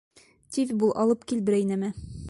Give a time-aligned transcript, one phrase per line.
[0.55, 1.97] Тиҙ бул, алып кил берәй нәмә!